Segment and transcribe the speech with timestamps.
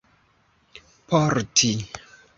[1.09, 1.71] porti